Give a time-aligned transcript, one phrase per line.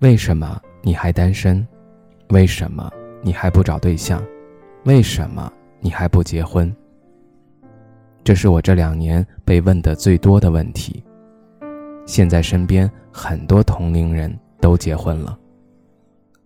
[0.00, 1.66] 为什么你还单身？
[2.28, 2.92] 为什么
[3.22, 4.22] 你还不找对象？
[4.84, 5.50] 为什么
[5.80, 6.74] 你还不结婚？
[8.22, 11.02] 这是我这两年被问的最多的问题。
[12.04, 15.38] 现在身边很多同龄人都结婚了，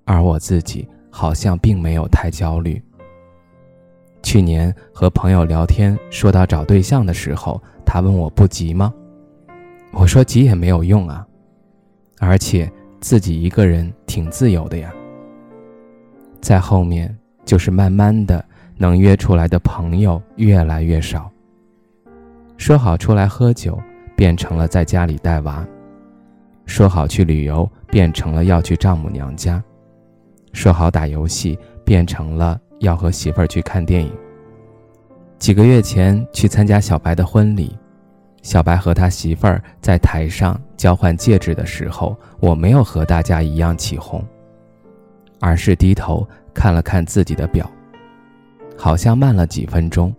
[0.05, 2.81] 而我自己好像并没有太焦虑。
[4.23, 8.95] 去年和朋友聊天，说到找对象的时候，他问我不急吗？
[9.91, 11.27] 我说急也没有用啊，
[12.21, 12.71] 而且。
[13.01, 14.93] 自己一个人挺自由的呀。
[16.41, 18.45] 在后面就是慢慢的
[18.77, 21.31] 能约出来的朋友越来越少。
[22.57, 23.81] 说好出来喝酒，
[24.15, 25.65] 变成了在家里带娃；
[26.67, 29.63] 说好去旅游，变成了要去丈母娘家；
[30.53, 34.13] 说好打游戏，变成了要和媳妇儿去看电影。
[35.39, 37.75] 几个月前去参加小白的婚礼。
[38.43, 44.25] 小白和他媳妇儿在台上交换戒指的时候，我没有和大家一样起哄，
[45.41, 47.71] 而是低头看了看自己的表，
[48.77, 50.15] 好像慢了几分钟。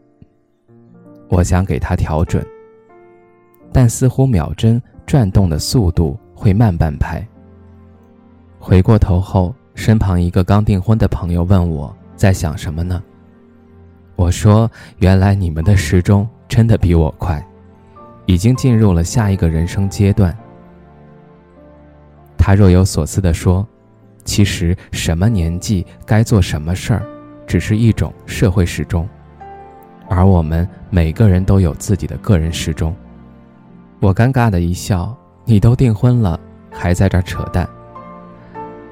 [1.29, 2.45] 我想给他调准，
[3.73, 7.25] 但似乎秒针转动的速度会慢半拍。
[8.59, 13.01] 回过头后，身旁一个刚订婚的朋友问我在想什么呢？
[14.15, 17.43] 我说：“原来你们的时钟真的比我快。”
[18.25, 20.35] 已经进入了下一个人生阶段。
[22.37, 23.67] 他若有所思地说
[24.25, 27.03] ：“其实什么年纪该做什么事儿，
[27.45, 29.07] 只是一种社会时钟，
[30.09, 32.95] 而我们每个人都有自己的个人时钟。”
[34.01, 35.15] 我尴尬的一笑
[35.45, 36.39] ：“你都订婚了，
[36.71, 37.67] 还在这儿扯淡。”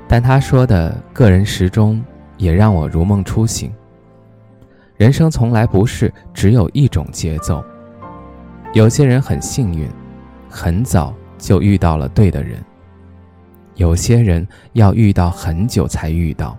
[0.07, 2.03] 但他说的个人时钟
[2.37, 3.71] 也让我如梦初醒。
[4.97, 7.63] 人生从来不是只有一种节奏。
[8.73, 9.89] 有些人很幸运，
[10.47, 12.59] 很早就遇到了对的人；
[13.73, 16.55] 有些人要遇到很久才遇到，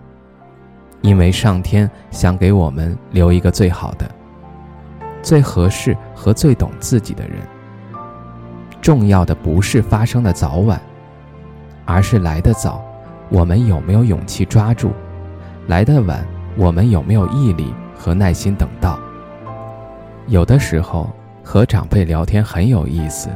[0.99, 4.11] 因为上天想给我们留一个最好的、
[5.21, 7.37] 最合适和最懂自己的人。
[8.81, 10.81] 重要的不是发生的早晚，
[11.85, 12.83] 而是来的早，
[13.29, 14.89] 我们有没有勇气抓住；
[15.67, 16.27] 来的晚，
[16.57, 18.99] 我们有没有毅力和耐心等到。
[20.27, 21.09] 有的时候。
[21.43, 23.29] 和长辈聊天很有意思。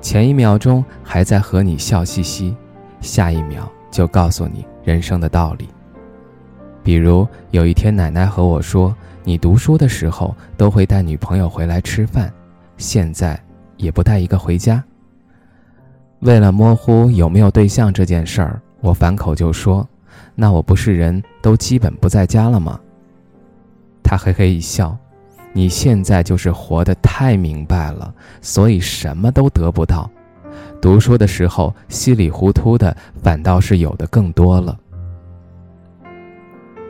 [0.00, 2.56] 前一秒钟还在和你笑嘻嘻，
[3.00, 5.68] 下一秒就告诉你人生的道理。
[6.82, 12.32] 比如有一天，奶奶和我说：“你读书的时候都会带女朋友回来吃饭，
[12.76, 13.40] 现在
[13.76, 14.82] 也不带一个回家。”
[16.20, 19.86] 为了模糊有没有对象这件事儿，我反口就说
[20.36, 22.78] ：“那我不是人都基本不在家了吗？”
[24.04, 24.96] 他嘿嘿一笑。
[25.56, 30.10] 你现在就是活得太明白了，所以什么都得不到。
[30.82, 34.78] 读书的时候稀里糊涂的，反倒是有的更多了。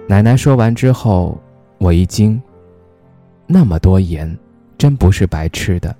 [0.09, 1.41] 奶奶说完之后，
[1.79, 2.43] 我一惊，
[3.47, 4.37] 那么多盐，
[4.77, 5.95] 真不是白吃的。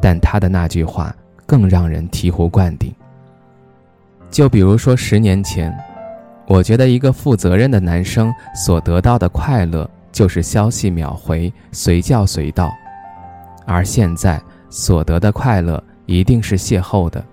[0.00, 1.14] 但她的那句话
[1.44, 2.90] 更让人醍醐灌顶。
[4.30, 5.70] 就比如说十年前，
[6.46, 9.86] 我觉得一个负责任的男生所得到的快乐。
[10.12, 12.70] 就是消息秒回，随叫随到，
[13.66, 17.24] 而现在所得的快乐一定是邂逅的。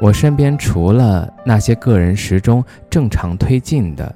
[0.00, 4.14] 我身边除了那些个人时钟正常推进的，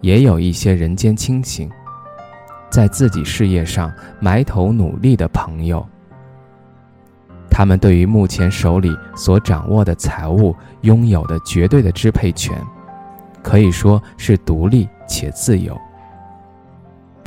[0.00, 1.68] 也有一些人间清醒，
[2.70, 5.86] 在自己事业上埋头努力的朋友。
[7.50, 12.56] 他们对于目前手里所掌握的财物拥有的绝对的支配权，
[13.42, 15.78] 可以说是独立且自由。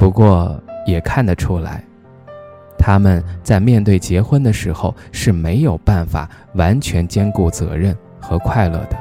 [0.03, 1.81] 不过也看得出来，
[2.77, 8.97] 他们在面对结婚的时候是没有办法完全兼顾责任和快乐的。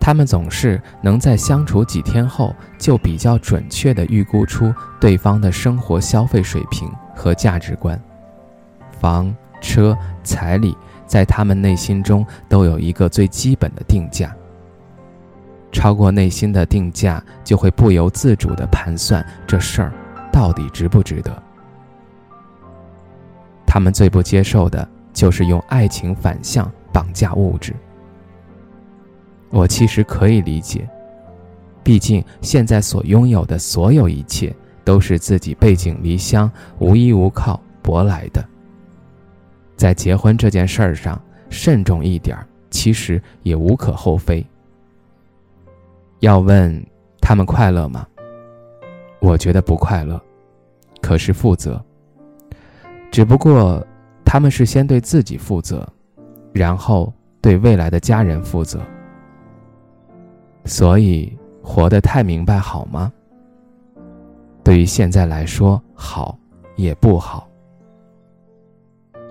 [0.00, 7.96] 他们总是能在相处几天后就比较准确地预估出对方的生活消费水平和价值观，
[8.98, 10.76] 房、车、彩礼
[11.06, 14.34] 在他们内心中都有一个最基本的定价。
[15.72, 19.92] 超过内心的定价，就会不由自主的盘算这事儿
[20.32, 21.42] 到底值不值得。
[23.66, 27.74] 他们最不接受的就是用爱情反向绑架物质。
[29.50, 30.88] 我其实可以理解，
[31.82, 38.44] 毕竟现在所拥有的所有一切都是自己背井离乡、无依无靠博来的。
[39.76, 42.36] 在结婚这件事儿上慎重一点，
[42.70, 44.44] 其实也无可厚非。
[46.20, 46.86] 要问
[47.20, 48.06] 他们快乐吗？
[49.20, 50.20] 我觉得不快乐，
[51.00, 51.82] 可是负责。
[53.10, 53.84] 只不过
[54.24, 55.86] 他们是先对自己负责，
[56.52, 58.80] 然后对未来的家人负责。
[60.64, 63.12] 所以活得太明白好吗？
[64.62, 66.38] 对于现在来说，好
[66.76, 67.48] 也不好。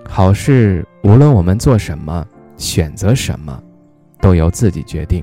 [0.08, 2.26] 好事无论我们做什么、
[2.56, 3.62] 选择什么，
[4.20, 5.22] 都由自己决定；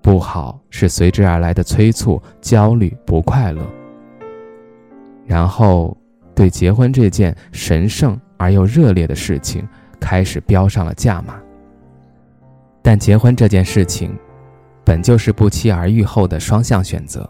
[0.00, 3.62] 不好是随之而来的催促、焦虑、不快乐。
[5.26, 5.96] 然后，
[6.34, 9.66] 对结婚这件神圣而又热烈的事情，
[10.00, 11.40] 开始标上了价码。
[12.82, 14.16] 但结婚这件事情。
[14.84, 17.28] 本就是不期而遇后的双向选择。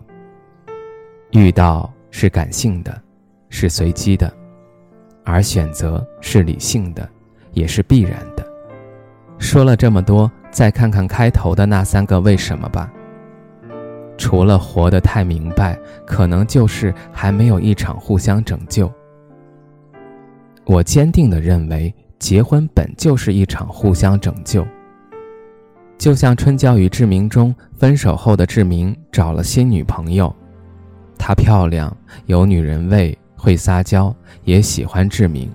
[1.32, 3.02] 遇到是感性的，
[3.48, 4.28] 是随机的；
[5.24, 7.10] 而选择是理性的，
[7.50, 8.46] 也是必然的。
[9.40, 12.92] 说了这么多，再看看开头的那三个为什么吧。
[14.16, 18.92] 除了活得太明白，可能就是还没有一场互相拯救。
[20.64, 24.66] 我坚定地认为，结婚本就是一场互相拯救。
[25.96, 30.34] 就像《春娇与志明》中，分手后的志明找了新女朋友，
[31.16, 31.96] 她漂亮，
[32.26, 34.12] 有女人味，会撒娇，
[34.42, 35.48] 也喜欢志明。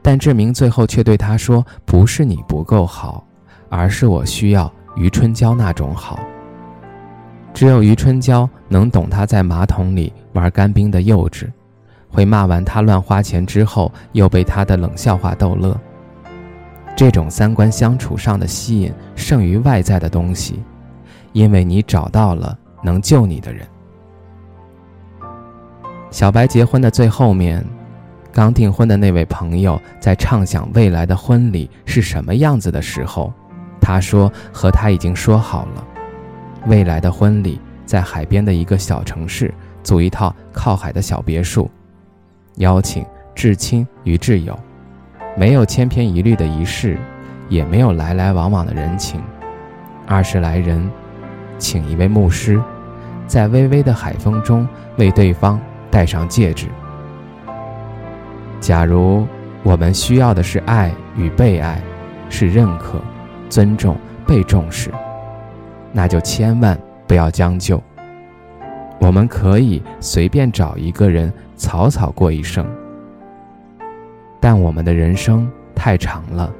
[0.00, 3.26] 但志明最后却对她说：“不是你不够好，
[3.76, 6.20] 而是我需要余春娇那种好。
[7.52, 11.50] 只有余春娇能懂他在马桶里玩干冰的幼稚，
[12.08, 15.78] 会骂完他乱花钱之后，又被他的冷笑话逗乐。”
[16.96, 20.62] 这种三观相处上的吸引胜于外在的东西，
[21.32, 23.66] 因为你找到了能救你的人。
[26.12, 27.64] 小白结婚的最后面，
[28.32, 33.32] 刚订婚的那位朋友在畅想未来的婚礼是什么样子的时候，
[33.84, 35.84] 他说和他已经说好了，
[36.66, 39.52] 未来的婚礼在海边的一个小城市
[39.82, 41.70] 租一套靠海的小别墅，
[42.56, 43.04] 邀请
[43.34, 44.58] 至亲与挚友。
[45.36, 46.96] 没有千篇一律的仪式，
[47.50, 49.20] 也没有来来往往的人情。
[50.06, 50.90] 二十来人，
[51.58, 52.58] 请一位牧师，
[53.26, 54.66] 在微微的海风中
[54.96, 55.60] 为对方
[55.90, 56.68] 戴上戒指。
[58.60, 59.26] 假如
[59.62, 61.82] 我们需要的是爱与被爱，
[62.30, 62.98] 是认可、
[63.48, 63.96] 尊重、
[64.26, 64.90] 被重视，
[65.92, 67.82] 那就千万不要将就。
[69.00, 72.66] 我们可以随便找一个人，草草过一生。
[74.40, 76.52] 但我们的人生太长了，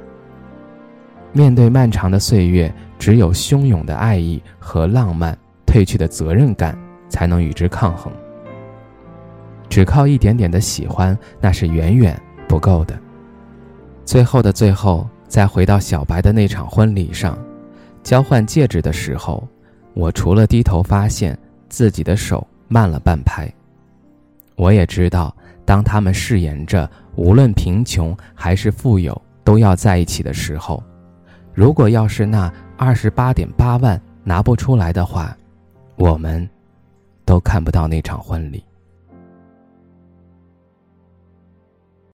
[1.33, 6.77] 面对漫长的岁月，只有汹涌的爱意和浪漫，褪去的责任感，
[7.09, 8.11] 才能与之抗衡。
[9.69, 12.97] 只靠一点点的喜欢，那是远远不够的。
[14.05, 17.37] 最后的最后，再回到小白的那场婚礼上，
[18.03, 19.47] 交换戒指的时候，
[19.93, 21.37] 我除了低头发现
[21.69, 23.51] 自己的手慢了半拍，
[24.55, 25.35] 我也知道。
[25.65, 30.83] 当他们誓言着无论贫穷还是富有都要在一起的时候，
[31.55, 35.35] 如果要是那二十八点八万拿不出来的话，
[35.95, 36.47] 我们
[37.25, 38.63] 都看不到那场婚礼。